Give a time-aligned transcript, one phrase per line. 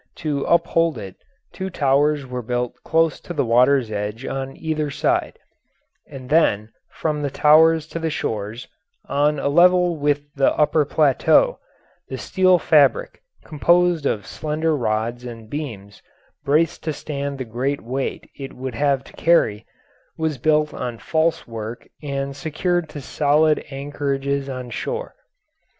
[0.15, 1.15] To uphold it,
[1.53, 5.37] two towers were built close to the water's edge on either side,
[6.07, 8.67] and then from the towers to the shores,
[9.07, 11.59] on a level with the upper plateau,
[12.09, 16.01] the steel fabric, composed of slender rods and beams
[16.43, 19.67] braced to stand the great weight it would have to carry,
[20.17, 25.13] was built on false work and secured to solid anchorages on shore.